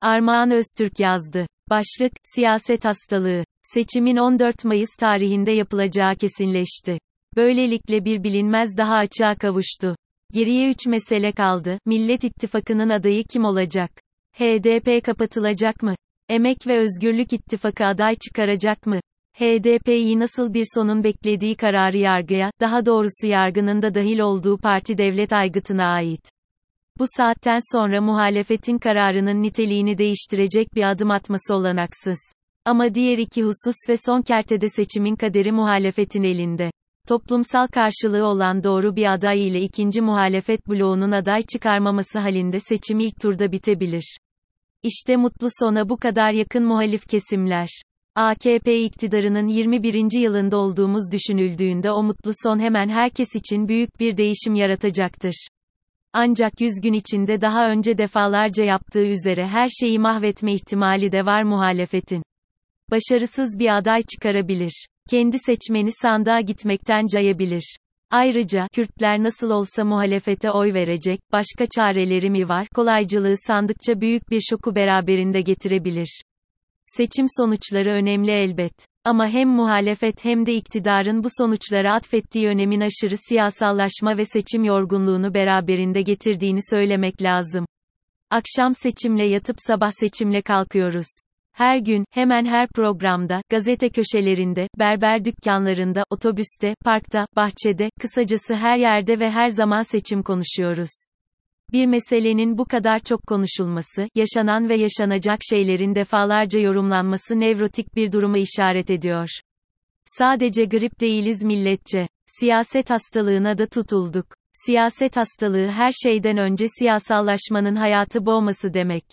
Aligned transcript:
Armağan 0.00 0.50
Öztürk 0.50 1.00
yazdı. 1.00 1.46
Başlık, 1.70 2.12
siyaset 2.22 2.84
hastalığı. 2.84 3.44
Seçimin 3.62 4.16
14 4.16 4.64
Mayıs 4.64 4.90
tarihinde 4.98 5.50
yapılacağı 5.52 6.14
kesinleşti. 6.14 6.98
Böylelikle 7.36 8.04
bir 8.04 8.22
bilinmez 8.22 8.76
daha 8.76 8.94
açığa 8.94 9.34
kavuştu. 9.34 9.96
Geriye 10.32 10.70
3 10.70 10.86
mesele 10.86 11.32
kaldı. 11.32 11.78
Millet 11.86 12.24
İttifakı'nın 12.24 12.88
adayı 12.88 13.24
kim 13.24 13.44
olacak? 13.44 13.90
HDP 14.38 15.04
kapatılacak 15.04 15.82
mı? 15.82 15.94
Emek 16.28 16.66
ve 16.66 16.78
Özgürlük 16.78 17.32
İttifakı 17.32 17.84
aday 17.84 18.14
çıkaracak 18.14 18.86
mı? 18.86 19.00
HDP'yi 19.38 20.18
nasıl 20.18 20.54
bir 20.54 20.64
sonun 20.74 21.04
beklediği 21.04 21.56
kararı 21.56 21.96
yargıya, 21.96 22.50
daha 22.60 22.86
doğrusu 22.86 23.26
yargının 23.26 23.82
da 23.82 23.94
dahil 23.94 24.18
olduğu 24.18 24.58
parti 24.58 24.98
devlet 24.98 25.32
aygıtına 25.32 25.84
ait. 25.84 26.35
Bu 26.98 27.04
saatten 27.16 27.58
sonra 27.72 28.00
muhalefetin 28.00 28.78
kararının 28.78 29.42
niteliğini 29.42 29.98
değiştirecek 29.98 30.74
bir 30.74 30.90
adım 30.90 31.10
atması 31.10 31.54
olanaksız. 31.54 32.18
Ama 32.64 32.94
diğer 32.94 33.18
iki 33.18 33.42
husus 33.42 33.76
ve 33.88 33.96
son 34.06 34.22
kertede 34.22 34.68
seçimin 34.68 35.16
kaderi 35.16 35.52
muhalefetin 35.52 36.22
elinde. 36.22 36.70
Toplumsal 37.08 37.66
karşılığı 37.66 38.26
olan 38.26 38.64
doğru 38.64 38.96
bir 38.96 39.12
aday 39.12 39.48
ile 39.48 39.60
ikinci 39.60 40.00
muhalefet 40.00 40.68
bloğunun 40.68 41.10
aday 41.10 41.42
çıkarmaması 41.42 42.18
halinde 42.18 42.60
seçim 42.60 43.00
ilk 43.00 43.20
turda 43.20 43.52
bitebilir. 43.52 44.16
İşte 44.82 45.16
mutlu 45.16 45.48
sona 45.60 45.88
bu 45.88 45.96
kadar 45.96 46.32
yakın 46.32 46.64
muhalif 46.64 47.08
kesimler. 47.08 47.68
AKP 48.14 48.80
iktidarının 48.82 49.46
21. 49.46 50.20
yılında 50.20 50.56
olduğumuz 50.56 51.12
düşünüldüğünde 51.12 51.90
o 51.90 52.02
mutlu 52.02 52.30
son 52.42 52.58
hemen 52.58 52.88
herkes 52.88 53.34
için 53.34 53.68
büyük 53.68 54.00
bir 54.00 54.16
değişim 54.16 54.54
yaratacaktır. 54.54 55.48
Ancak 56.18 56.60
100 56.60 56.80
gün 56.80 56.92
içinde 56.92 57.40
daha 57.40 57.70
önce 57.70 57.98
defalarca 57.98 58.64
yaptığı 58.64 59.06
üzere 59.06 59.46
her 59.46 59.68
şeyi 59.68 59.98
mahvetme 59.98 60.52
ihtimali 60.52 61.12
de 61.12 61.26
var 61.26 61.42
muhalefetin. 61.42 62.22
Başarısız 62.90 63.58
bir 63.58 63.76
aday 63.76 64.02
çıkarabilir. 64.02 64.86
Kendi 65.10 65.38
seçmeni 65.38 65.90
sandığa 65.92 66.40
gitmekten 66.40 67.06
cayabilir. 67.06 67.76
Ayrıca, 68.10 68.68
Kürtler 68.72 69.22
nasıl 69.22 69.50
olsa 69.50 69.84
muhalefete 69.84 70.50
oy 70.50 70.74
verecek, 70.74 71.20
başka 71.32 71.66
çareleri 71.76 72.30
mi 72.30 72.48
var, 72.48 72.66
kolaycılığı 72.74 73.34
sandıkça 73.46 74.00
büyük 74.00 74.30
bir 74.30 74.40
şoku 74.40 74.74
beraberinde 74.74 75.40
getirebilir. 75.40 76.22
Seçim 76.86 77.26
sonuçları 77.36 77.90
önemli 77.90 78.30
elbet. 78.30 78.74
Ama 79.06 79.28
hem 79.28 79.48
muhalefet 79.48 80.24
hem 80.24 80.46
de 80.46 80.54
iktidarın 80.54 81.24
bu 81.24 81.28
sonuçlara 81.38 81.94
atfettiği 81.94 82.48
önemin 82.48 82.80
aşırı 82.80 83.16
siyasallaşma 83.28 84.16
ve 84.16 84.24
seçim 84.24 84.64
yorgunluğunu 84.64 85.34
beraberinde 85.34 86.02
getirdiğini 86.02 86.58
söylemek 86.70 87.22
lazım. 87.22 87.66
Akşam 88.30 88.74
seçimle 88.74 89.24
yatıp 89.24 89.56
sabah 89.58 89.90
seçimle 89.90 90.42
kalkıyoruz. 90.42 91.06
Her 91.52 91.78
gün, 91.78 92.04
hemen 92.10 92.44
her 92.44 92.68
programda, 92.68 93.42
gazete 93.50 93.88
köşelerinde, 93.88 94.68
berber 94.78 95.24
dükkanlarında, 95.24 96.04
otobüste, 96.10 96.74
parkta, 96.84 97.26
bahçede, 97.36 97.90
kısacası 98.00 98.54
her 98.54 98.76
yerde 98.76 99.20
ve 99.20 99.30
her 99.30 99.48
zaman 99.48 99.82
seçim 99.82 100.22
konuşuyoruz. 100.22 100.90
Bir 101.72 101.86
meselenin 101.86 102.58
bu 102.58 102.64
kadar 102.64 102.98
çok 102.98 103.26
konuşulması, 103.26 104.08
yaşanan 104.14 104.68
ve 104.68 104.76
yaşanacak 104.76 105.38
şeylerin 105.42 105.94
defalarca 105.94 106.60
yorumlanması 106.60 107.40
nevrotik 107.40 107.96
bir 107.96 108.12
duruma 108.12 108.38
işaret 108.38 108.90
ediyor. 108.90 109.28
Sadece 110.04 110.64
grip 110.64 111.00
değiliz 111.00 111.42
milletçe. 111.42 112.08
Siyaset 112.26 112.90
hastalığına 112.90 113.58
da 113.58 113.66
tutulduk. 113.66 114.26
Siyaset 114.52 115.16
hastalığı 115.16 115.68
her 115.68 115.92
şeyden 115.92 116.36
önce 116.36 116.66
siyasallaşmanın 116.68 117.76
hayatı 117.76 118.26
boğması 118.26 118.74
demek. 118.74 119.04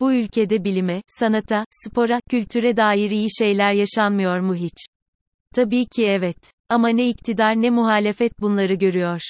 Bu 0.00 0.12
ülkede 0.12 0.64
bilime, 0.64 1.02
sanata, 1.06 1.64
spora, 1.70 2.20
kültüre 2.30 2.76
dair 2.76 3.10
iyi 3.10 3.28
şeyler 3.38 3.72
yaşanmıyor 3.72 4.40
mu 4.40 4.54
hiç? 4.54 4.86
Tabii 5.54 5.86
ki 5.86 6.06
evet. 6.06 6.52
Ama 6.68 6.88
ne 6.88 7.08
iktidar 7.08 7.62
ne 7.62 7.70
muhalefet 7.70 8.40
bunları 8.40 8.74
görüyor. 8.74 9.20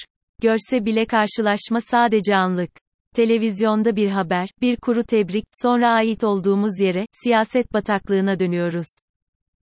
Görse 0.41 0.85
bile 0.85 1.05
karşılaşma 1.05 1.81
sadece 1.81 2.35
anlık. 2.35 2.71
Televizyonda 3.13 3.95
bir 3.95 4.09
haber, 4.09 4.49
bir 4.61 4.77
kuru 4.77 5.03
tebrik, 5.03 5.45
sonra 5.61 5.89
ait 5.89 6.23
olduğumuz 6.23 6.79
yere, 6.79 7.07
siyaset 7.23 7.73
bataklığına 7.73 8.39
dönüyoruz. 8.39 8.87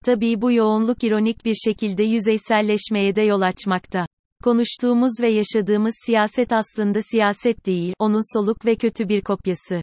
Tabii 0.05 0.41
bu 0.41 0.53
yoğunluk 0.53 1.05
ironik 1.05 1.45
bir 1.45 1.55
şekilde 1.55 2.03
yüzeyselleşmeye 2.03 3.17
de 3.17 3.23
yol 3.23 3.41
açmakta. 3.41 4.07
Konuştuğumuz 4.45 5.13
ve 5.21 5.29
yaşadığımız 5.29 5.95
siyaset 6.07 6.53
aslında 6.53 6.99
siyaset 7.03 7.67
değil, 7.67 7.95
onun 7.99 8.39
soluk 8.39 8.67
ve 8.67 8.77
kötü 8.77 9.09
bir 9.09 9.23
kopyası. 9.23 9.83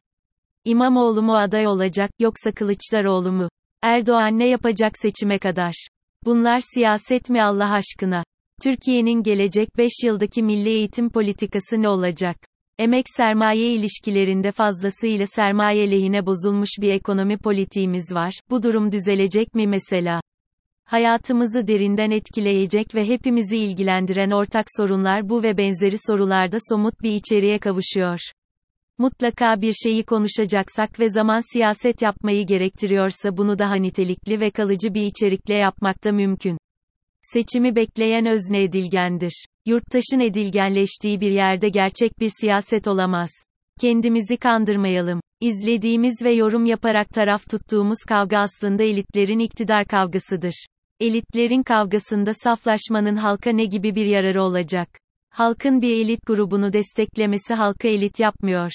İmamoğlu 0.64 1.22
mu 1.22 1.36
aday 1.36 1.66
olacak, 1.66 2.10
yoksa 2.18 2.52
Kılıçdaroğlu 2.52 3.32
mu? 3.32 3.48
Erdoğan 3.82 4.38
ne 4.38 4.48
yapacak 4.48 4.92
seçime 4.98 5.38
kadar? 5.38 5.88
Bunlar 6.24 6.60
siyaset 6.74 7.30
mi 7.30 7.42
Allah 7.42 7.72
aşkına? 7.72 8.24
Türkiye'nin 8.62 9.22
gelecek 9.22 9.76
5 9.78 9.92
yıldaki 10.04 10.42
milli 10.42 10.68
eğitim 10.68 11.10
politikası 11.10 11.82
ne 11.82 11.88
olacak? 11.88 12.36
Emek-sermaye 12.78 13.72
ilişkilerinde 13.72 14.52
fazlasıyla 14.52 15.26
sermaye 15.26 15.90
lehine 15.90 16.26
bozulmuş 16.26 16.70
bir 16.80 16.90
ekonomi 16.90 17.36
politiğimiz 17.36 18.14
var. 18.14 18.40
Bu 18.50 18.62
durum 18.62 18.92
düzelecek 18.92 19.54
mi 19.54 19.66
mesela? 19.66 20.20
Hayatımızı 20.84 21.66
derinden 21.66 22.10
etkileyecek 22.10 22.94
ve 22.94 23.08
hepimizi 23.08 23.56
ilgilendiren 23.56 24.30
ortak 24.30 24.66
sorunlar 24.76 25.28
bu 25.28 25.42
ve 25.42 25.58
benzeri 25.58 25.96
sorularda 26.06 26.56
somut 26.68 27.02
bir 27.02 27.12
içeriğe 27.12 27.58
kavuşuyor. 27.58 28.18
Mutlaka 28.98 29.60
bir 29.60 29.72
şeyi 29.72 30.04
konuşacaksak 30.04 31.00
ve 31.00 31.08
zaman 31.08 31.52
siyaset 31.52 32.02
yapmayı 32.02 32.46
gerektiriyorsa 32.46 33.36
bunu 33.36 33.58
daha 33.58 33.74
nitelikli 33.74 34.40
ve 34.40 34.50
kalıcı 34.50 34.94
bir 34.94 35.02
içerikle 35.02 35.54
yapmak 35.54 36.04
da 36.04 36.12
mümkün. 36.12 36.58
Seçimi 37.22 37.76
bekleyen 37.76 38.26
özne 38.26 38.62
edilgendir. 38.62 39.46
Yurttaşın 39.68 40.20
edilgenleştiği 40.20 41.20
bir 41.20 41.30
yerde 41.30 41.68
gerçek 41.68 42.20
bir 42.20 42.30
siyaset 42.40 42.88
olamaz. 42.88 43.30
Kendimizi 43.80 44.36
kandırmayalım. 44.36 45.20
İzlediğimiz 45.40 46.22
ve 46.24 46.30
yorum 46.30 46.66
yaparak 46.66 47.08
taraf 47.08 47.50
tuttuğumuz 47.50 47.98
kavga 48.08 48.38
aslında 48.38 48.82
elitlerin 48.82 49.38
iktidar 49.38 49.86
kavgasıdır. 49.86 50.66
Elitlerin 51.00 51.62
kavgasında 51.62 52.34
saflaşmanın 52.34 53.16
halka 53.16 53.50
ne 53.50 53.64
gibi 53.64 53.94
bir 53.94 54.06
yararı 54.06 54.42
olacak? 54.42 54.88
Halkın 55.30 55.82
bir 55.82 56.04
elit 56.04 56.26
grubunu 56.26 56.72
desteklemesi 56.72 57.54
halka 57.54 57.88
elit 57.88 58.20
yapmıyor. 58.20 58.70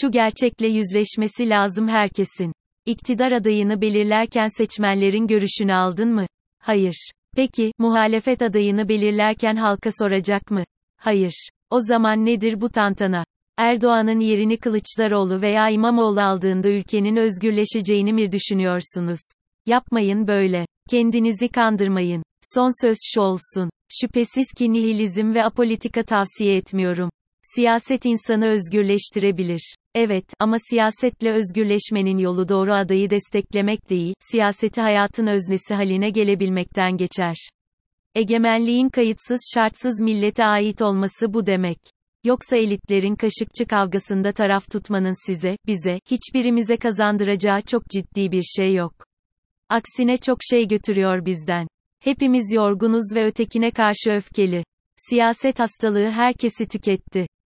Şu 0.00 0.10
gerçekle 0.10 0.66
yüzleşmesi 0.66 1.48
lazım 1.48 1.88
herkesin. 1.88 2.52
İktidar 2.86 3.32
adayını 3.32 3.80
belirlerken 3.80 4.46
seçmenlerin 4.58 5.26
görüşünü 5.26 5.74
aldın 5.74 6.08
mı? 6.14 6.26
Hayır. 6.58 7.10
Peki, 7.36 7.72
muhalefet 7.78 8.42
adayını 8.42 8.88
belirlerken 8.88 9.56
halka 9.56 9.90
soracak 9.98 10.50
mı? 10.50 10.64
Hayır. 10.96 11.48
O 11.70 11.80
zaman 11.80 12.26
nedir 12.26 12.60
bu 12.60 12.68
tantana? 12.68 13.24
Erdoğan'ın 13.58 14.20
yerini 14.20 14.56
Kılıçdaroğlu 14.56 15.42
veya 15.42 15.70
İmamoğlu 15.70 16.20
aldığında 16.20 16.68
ülkenin 16.68 17.16
özgürleşeceğini 17.16 18.12
mi 18.12 18.32
düşünüyorsunuz? 18.32 19.20
Yapmayın 19.66 20.26
böyle. 20.26 20.66
Kendinizi 20.90 21.48
kandırmayın. 21.48 22.22
Son 22.54 22.86
söz 22.86 22.96
şu 23.04 23.20
olsun. 23.20 23.70
Şüphesiz 24.00 24.46
ki 24.58 24.72
nihilizm 24.72 25.34
ve 25.34 25.44
apolitika 25.44 26.02
tavsiye 26.02 26.56
etmiyorum. 26.56 27.10
Siyaset 27.42 28.04
insanı 28.04 28.46
özgürleştirebilir. 28.46 29.74
Evet, 29.94 30.24
ama 30.38 30.56
siyasetle 30.70 31.32
özgürleşmenin 31.32 32.18
yolu 32.18 32.48
doğru 32.48 32.72
adayı 32.74 33.10
desteklemek 33.10 33.90
değil, 33.90 34.14
siyaseti 34.20 34.80
hayatın 34.80 35.26
öznesi 35.26 35.74
haline 35.74 36.10
gelebilmekten 36.10 36.96
geçer. 36.96 37.34
Egemenliğin 38.14 38.88
kayıtsız 38.88 39.40
şartsız 39.54 40.00
millete 40.00 40.44
ait 40.44 40.82
olması 40.82 41.34
bu 41.34 41.46
demek. 41.46 41.78
Yoksa 42.24 42.56
elitlerin 42.56 43.14
kaşıkçı 43.14 43.66
kavgasında 43.66 44.32
taraf 44.32 44.70
tutmanın 44.70 45.26
size, 45.26 45.56
bize, 45.66 45.98
hiçbirimize 46.10 46.76
kazandıracağı 46.76 47.62
çok 47.62 47.82
ciddi 47.90 48.32
bir 48.32 48.42
şey 48.42 48.74
yok. 48.74 48.94
Aksine 49.68 50.16
çok 50.16 50.38
şey 50.50 50.68
götürüyor 50.68 51.24
bizden. 51.24 51.66
Hepimiz 52.00 52.52
yorgunuz 52.52 53.14
ve 53.14 53.26
ötekine 53.26 53.70
karşı 53.70 54.10
öfkeli. 54.10 54.64
Siyaset 55.08 55.58
hastalığı 55.58 56.10
herkesi 56.10 56.68
tüketti. 56.68 57.26